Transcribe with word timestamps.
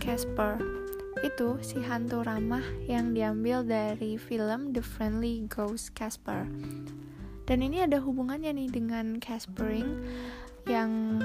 Casper 0.00 0.56
itu 1.20 1.60
si 1.60 1.76
hantu 1.84 2.24
ramah 2.24 2.64
yang 2.88 3.12
diambil 3.12 3.60
dari 3.60 4.16
film 4.16 4.72
The 4.72 4.80
Friendly 4.80 5.44
Ghost 5.52 5.92
Casper. 5.92 6.48
Dan 7.44 7.60
ini 7.60 7.84
ada 7.84 8.00
hubungannya 8.00 8.56
nih 8.56 8.72
dengan 8.72 9.20
Caspering 9.20 10.00
yang 10.64 11.20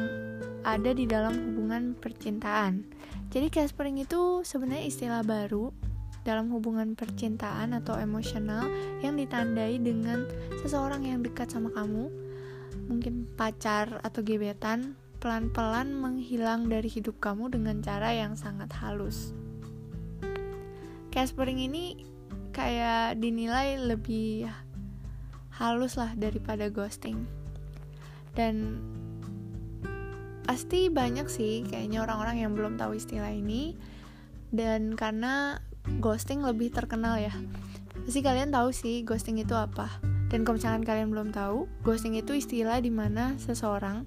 ada 0.67 0.91
di 0.91 1.07
dalam 1.07 1.31
hubungan 1.31 1.95
percintaan. 1.95 2.83
Jadi 3.31 3.47
Caspering 3.47 3.95
itu 4.03 4.43
sebenarnya 4.43 4.83
istilah 4.83 5.23
baru 5.23 5.71
dalam 6.27 6.51
hubungan 6.51 6.99
percintaan 6.99 7.71
atau 7.71 7.95
emosional 7.95 8.67
yang 8.99 9.15
ditandai 9.15 9.79
dengan 9.79 10.27
seseorang 10.59 11.07
yang 11.07 11.23
dekat 11.23 11.51
sama 11.51 11.71
kamu, 11.71 12.11
mungkin 12.87 13.27
pacar 13.39 14.03
atau 14.03 14.23
gebetan, 14.23 14.99
pelan-pelan 15.23 15.95
menghilang 15.95 16.67
dari 16.67 16.91
hidup 16.91 17.23
kamu 17.23 17.47
dengan 17.55 17.79
cara 17.79 18.11
yang 18.11 18.35
sangat 18.35 18.67
halus. 18.83 19.31
Caspering 21.15 21.63
ini 21.63 22.03
kayak 22.51 23.23
dinilai 23.23 23.79
lebih 23.79 24.51
halus 25.55 25.95
lah 25.95 26.11
daripada 26.19 26.67
ghosting. 26.67 27.23
Dan 28.35 28.83
pasti 30.43 30.91
banyak 30.91 31.31
sih 31.31 31.63
kayaknya 31.71 32.03
orang-orang 32.03 32.43
yang 32.43 32.51
belum 32.51 32.75
tahu 32.75 32.99
istilah 32.99 33.31
ini. 33.31 33.79
Dan 34.51 34.99
karena 34.99 35.63
ghosting 36.03 36.43
lebih 36.43 36.75
terkenal 36.75 37.15
ya. 37.15 37.31
Pasti 38.03 38.19
kalian 38.19 38.51
tahu 38.51 38.75
sih 38.75 39.07
ghosting 39.07 39.39
itu 39.39 39.55
apa. 39.55 39.87
Dan 40.27 40.43
kalau 40.43 40.59
misalkan 40.59 40.83
kalian 40.83 41.15
belum 41.15 41.31
tahu 41.31 41.63
ghosting 41.79 42.19
itu 42.19 42.35
istilah 42.35 42.83
di 42.83 42.91
mana 42.91 43.39
seseorang 43.39 44.03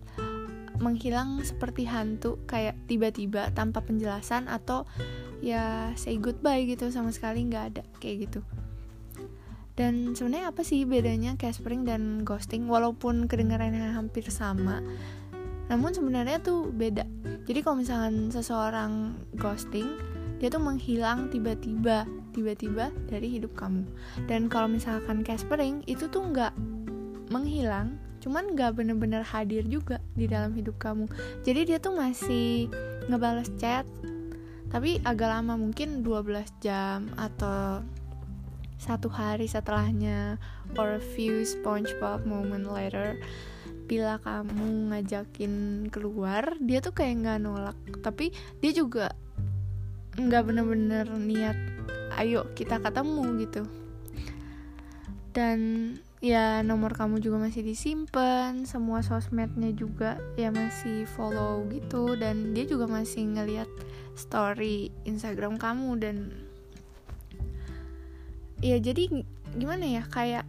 menghilang 0.78 1.42
seperti 1.42 1.88
hantu 1.88 2.41
kayak 2.44 2.77
tiba-tiba 2.86 3.52
tanpa 3.52 3.82
penjelasan 3.82 4.48
atau 4.50 4.88
ya 5.44 5.92
say 6.00 6.16
goodbye 6.16 6.64
gitu 6.64 6.88
sama 6.88 7.12
sekali 7.12 7.44
nggak 7.46 7.64
ada 7.74 7.82
kayak 8.00 8.30
gitu. 8.30 8.41
Dan 9.77 10.16
sebenarnya 10.16 10.56
apa 10.56 10.64
sih 10.64 10.88
bedanya 10.88 11.36
caspering 11.36 11.84
dan 11.84 12.24
ghosting? 12.24 12.64
Walaupun 12.64 13.28
kedengarannya 13.28 13.92
hampir 13.92 14.24
sama 14.32 14.80
namun 15.66 15.91
sebenarnya 15.91 16.38
tuh 16.42 16.70
beda. 16.70 17.02
Jadi 17.47 17.58
kalau 17.62 17.82
misalkan 17.82 18.30
seseorang 18.30 19.19
ghosting 19.34 19.86
dia 20.36 20.52
tuh 20.52 20.60
menghilang 20.60 21.32
tiba-tiba 21.32 22.04
tiba-tiba 22.36 22.92
dari 23.08 23.27
hidup 23.32 23.56
kamu. 23.56 23.82
Dan 24.28 24.47
kalau 24.52 24.70
misalkan 24.70 25.24
caspering 25.27 25.82
itu 25.88 26.06
tuh 26.06 26.22
nggak 26.22 26.52
menghilang 27.32 27.98
cuman 28.22 28.56
nggak 28.56 28.78
bener-bener 28.78 29.22
hadir 29.22 29.64
juga 29.67 30.03
di 30.17 30.27
dalam 30.27 30.53
hidup 30.56 30.77
kamu. 30.81 31.06
Jadi 31.45 31.61
dia 31.69 31.78
tuh 31.78 31.95
masih 31.95 32.70
ngebales 33.06 33.50
chat 33.61 33.86
tapi 34.67 34.98
agak 35.06 35.31
lama 35.31 35.55
mungkin 35.55 36.03
12 36.03 36.42
jam 36.59 37.06
atau 37.14 37.81
satu 38.77 39.09
hari 39.09 39.48
setelahnya 39.48 40.37
or 40.77 40.98
a 40.98 41.03
few 41.03 41.47
SpongeBob 41.47 42.27
moment 42.28 42.69
later 42.69 43.17
bila 43.87 44.19
kamu 44.19 44.91
ngajakin 44.91 45.87
keluar 45.94 46.59
dia 46.59 46.83
tuh 46.83 46.92
kayak 46.92 47.22
nggak 47.22 47.39
nolak. 47.41 47.78
Tapi 48.03 48.34
dia 48.59 48.75
juga 48.75 49.14
nggak 50.19 50.42
bener-bener 50.42 51.06
niat 51.14 51.56
ayo 52.19 52.50
kita 52.59 52.83
ketemu 52.83 53.25
gitu. 53.47 53.62
Dan 55.31 55.59
ya 56.25 56.64
nomor 56.64 56.97
kamu 56.97 57.20
juga 57.20 57.36
masih 57.36 57.61
disimpan 57.61 58.64
semua 58.64 59.05
sosmednya 59.05 59.69
juga 59.77 60.17
ya 60.41 60.48
masih 60.48 61.05
follow 61.05 61.69
gitu 61.69 62.16
dan 62.16 62.56
dia 62.56 62.65
juga 62.65 62.88
masih 62.88 63.28
ngeliat 63.37 63.69
story 64.16 64.88
Instagram 65.04 65.60
kamu 65.60 65.91
dan 66.00 66.16
ya 68.65 68.81
jadi 68.81 69.25
gimana 69.60 69.84
ya 69.84 70.03
kayak 70.09 70.49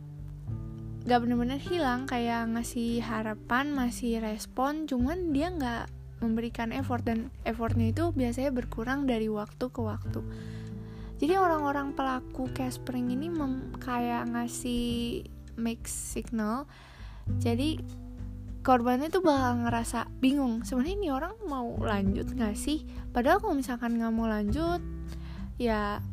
gak 1.07 1.19
bener-bener 1.23 1.59
hilang 1.59 2.07
kayak 2.07 2.47
ngasih 2.51 3.03
harapan 3.03 3.72
masih 3.75 4.19
respon 4.23 4.88
cuman 4.88 5.35
dia 5.35 5.51
nggak 5.51 5.88
memberikan 6.19 6.73
effort 6.73 7.05
dan 7.05 7.29
effortnya 7.45 7.94
itu 7.94 8.09
biasanya 8.09 8.49
berkurang 8.49 9.05
dari 9.05 9.29
waktu 9.29 9.69
ke 9.69 9.81
waktu. 9.81 10.25
Jadi 11.17 11.34
orang-orang 11.34 11.97
pelaku 11.97 12.49
caspering 12.53 13.09
ini 13.09 13.29
mem 13.29 13.73
kayak 13.81 14.29
ngasih 14.34 15.25
mix 15.57 15.91
signal. 15.91 16.69
Jadi 17.41 17.81
korbannya 18.63 19.07
tuh 19.07 19.23
bakal 19.23 19.63
ngerasa 19.63 20.12
bingung 20.19 20.63
sebenarnya 20.68 20.95
ini 21.00 21.07
orang 21.12 21.34
mau 21.47 21.75
lanjut 21.79 22.31
gak 22.35 22.56
sih? 22.56 22.84
Padahal 23.12 23.40
kalau 23.40 23.56
misalkan 23.56 23.96
nggak 23.96 24.13
mau 24.13 24.28
lanjut 24.28 24.84
ya 25.57 26.03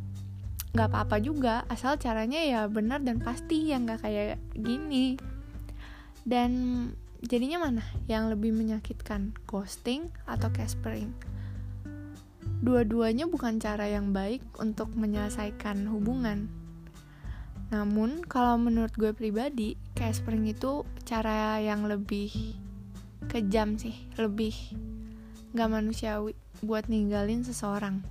nggak 0.74 0.90
apa-apa 0.90 1.22
juga 1.22 1.62
asal 1.70 1.94
caranya 2.02 2.42
ya 2.42 2.66
benar 2.66 2.98
dan 3.02 3.22
pasti 3.22 3.70
yang 3.70 3.86
nggak 3.86 4.02
kayak 4.02 4.38
gini. 4.58 5.14
Dan 6.24 6.50
jadinya 7.22 7.68
mana? 7.68 7.84
Yang 8.10 8.38
lebih 8.38 8.50
menyakitkan 8.56 9.36
ghosting 9.46 10.10
atau 10.26 10.50
caspering? 10.50 11.14
Dua-duanya 12.64 13.28
bukan 13.28 13.60
cara 13.60 13.86
yang 13.86 14.16
baik 14.16 14.40
untuk 14.56 14.88
menyelesaikan 14.96 15.84
hubungan 15.90 16.48
namun 17.74 18.22
kalau 18.22 18.54
menurut 18.54 18.94
gue 18.94 19.10
pribadi 19.10 19.74
caspering 19.98 20.46
itu 20.46 20.86
cara 21.02 21.58
yang 21.58 21.90
lebih 21.90 22.30
kejam 23.26 23.74
sih 23.74 23.98
lebih 24.14 24.54
nggak 25.58 25.70
manusiawi 25.74 26.38
buat 26.62 26.86
ninggalin 26.86 27.42
seseorang 27.42 28.06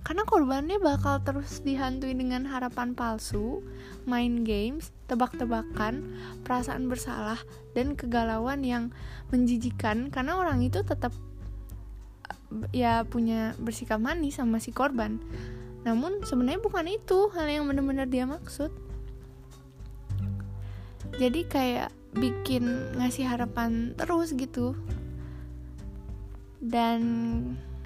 karena 0.00 0.24
korbannya 0.24 0.78
bakal 0.80 1.20
terus 1.20 1.60
dihantui 1.60 2.16
dengan 2.16 2.48
harapan 2.48 2.96
palsu, 2.96 3.60
main 4.08 4.48
games, 4.48 4.96
tebak-tebakan, 5.12 6.16
perasaan 6.40 6.88
bersalah, 6.88 7.36
dan 7.76 7.92
kegalauan 7.92 8.64
yang 8.64 8.96
menjijikan 9.28 10.08
karena 10.08 10.40
orang 10.40 10.64
itu 10.64 10.80
tetap 10.80 11.12
ya 12.72 13.06
punya 13.06 13.54
bersikap 13.60 14.00
manis 14.00 14.40
sama 14.40 14.56
si 14.58 14.72
korban. 14.72 15.20
Namun 15.84 16.24
sebenarnya 16.24 16.64
bukan 16.64 16.86
itu 16.88 17.28
hal 17.36 17.46
yang 17.46 17.68
benar-benar 17.68 18.08
dia 18.08 18.24
maksud. 18.24 18.89
Jadi 21.20 21.44
kayak 21.44 21.92
bikin 22.16 22.96
ngasih 22.96 23.28
harapan 23.28 23.92
terus 23.92 24.32
gitu. 24.32 24.72
Dan 26.64 27.00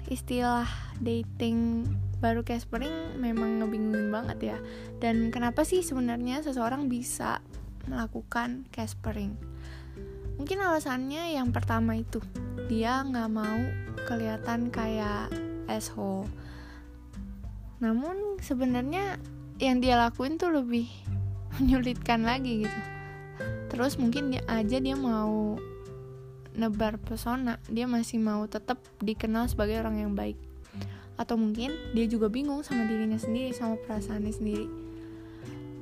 istilah 0.07 0.67
dating 1.03 1.83
baru 2.23 2.47
caspering 2.47 3.19
memang 3.19 3.59
ngebingungin 3.59 4.07
banget 4.07 4.55
ya. 4.55 4.57
Dan 5.03 5.35
kenapa 5.35 5.67
sih 5.67 5.83
sebenarnya 5.83 6.39
seseorang 6.47 6.87
bisa 6.87 7.43
melakukan 7.91 8.65
caspering 8.71 9.35
mungkin 10.35 10.59
alasannya 10.59 11.35
yang 11.35 11.55
pertama 11.55 11.95
itu 11.95 12.19
dia 12.67 13.03
nggak 13.03 13.29
mau 13.31 13.59
kelihatan 14.07 14.67
kayak 14.69 15.31
asshole. 15.71 16.27
Namun 17.79 18.39
sebenarnya 18.43 19.19
yang 19.59 19.79
dia 19.79 19.95
lakuin 19.95 20.35
tuh 20.35 20.51
lebih 20.51 20.87
menyulitkan 21.55 22.27
lagi 22.27 22.67
gitu 22.67 22.94
terus 23.75 23.99
mungkin 23.99 24.31
dia 24.31 24.39
aja 24.47 24.79
dia 24.79 24.95
mau 24.95 25.59
nebar 26.55 26.95
pesona. 26.95 27.59
Dia 27.67 27.85
masih 27.85 28.23
mau 28.23 28.47
tetap 28.47 28.79
dikenal 29.03 29.51
sebagai 29.51 29.75
orang 29.83 29.99
yang 29.99 30.15
baik. 30.15 30.39
Atau 31.19 31.35
mungkin 31.35 31.75
dia 31.91 32.07
juga 32.07 32.31
bingung 32.31 32.63
sama 32.63 32.87
dirinya 32.87 33.19
sendiri 33.19 33.51
sama 33.51 33.75
perasaannya 33.83 34.31
sendiri. 34.31 34.67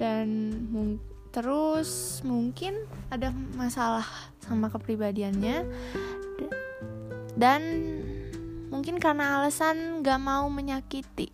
Dan 0.01 0.27
mung 0.73 0.97
terus 1.29 2.21
mungkin 2.25 2.77
ada 3.13 3.29
masalah 3.53 4.05
sama 4.41 4.73
kepribadiannya. 4.73 5.69
Dan 7.37 7.61
mungkin 8.73 8.97
karena 8.97 9.37
alasan 9.37 10.01
gak 10.01 10.17
mau 10.17 10.49
menyakiti. 10.49 11.29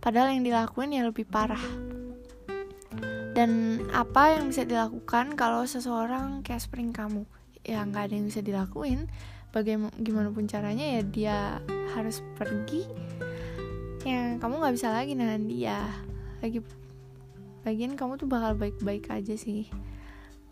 Padahal 0.00 0.32
yang 0.32 0.48
dilakuin 0.48 0.96
ya 0.96 1.04
lebih 1.04 1.28
parah 1.28 1.89
dan 3.30 3.82
apa 3.94 4.34
yang 4.34 4.50
bisa 4.50 4.66
dilakukan 4.66 5.38
kalau 5.38 5.62
seseorang 5.62 6.42
kayak 6.42 6.62
spring 6.62 6.90
kamu? 6.90 7.22
Ya 7.62 7.86
nggak 7.86 8.10
ada 8.10 8.14
yang 8.18 8.26
bisa 8.26 8.42
dilakuin. 8.42 9.06
Bagaimana 9.50 10.30
pun 10.30 10.46
caranya 10.46 10.98
ya 10.98 11.02
dia 11.02 11.36
harus 11.94 12.22
pergi. 12.34 12.86
Ya 14.02 14.34
kamu 14.38 14.62
nggak 14.62 14.74
bisa 14.74 14.90
lagi 14.90 15.14
nahan 15.14 15.46
dia. 15.46 15.78
Lagi 16.42 16.62
lagian 17.62 17.94
kamu 17.94 18.18
tuh 18.18 18.26
bakal 18.26 18.58
baik-baik 18.58 19.06
aja 19.12 19.38
sih. 19.38 19.70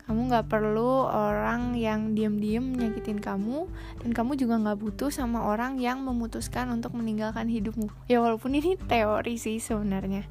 Kamu 0.07 0.25
nggak 0.25 0.49
perlu 0.49 1.05
orang 1.05 1.77
yang 1.77 2.17
diam-diam 2.17 2.73
nyakitin 2.73 3.21
kamu 3.21 3.69
dan 4.01 4.09
kamu 4.09 4.41
juga 4.41 4.57
nggak 4.57 4.79
butuh 4.81 5.13
sama 5.13 5.45
orang 5.45 5.77
yang 5.77 6.01
memutuskan 6.01 6.71
untuk 6.73 6.97
meninggalkan 6.97 7.45
hidupmu. 7.45 7.91
Ya 8.09 8.17
walaupun 8.17 8.57
ini 8.57 8.73
teori 8.89 9.37
sih 9.37 9.61
sebenarnya 9.61 10.25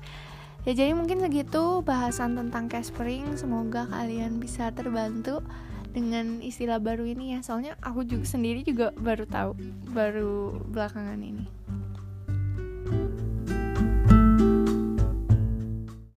ya 0.67 0.73
jadi 0.75 0.97
mungkin 0.97 1.23
segitu 1.23 1.85
bahasan 1.87 2.35
tentang 2.35 2.67
caspering. 2.67 3.37
Semoga 3.39 3.87
kalian 3.91 4.43
bisa 4.43 4.73
terbantu 4.75 5.45
dengan 5.93 6.41
istilah 6.43 6.81
baru 6.83 7.07
ini 7.07 7.37
ya. 7.37 7.41
Soalnya 7.45 7.79
aku 7.85 8.03
juga 8.03 8.27
sendiri 8.27 8.67
juga 8.67 8.91
baru 8.97 9.25
tahu 9.29 9.53
baru 9.93 10.59
belakangan 10.71 11.21
ini 11.23 11.68